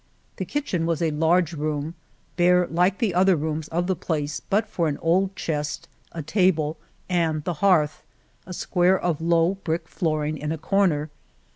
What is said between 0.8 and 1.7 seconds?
was a large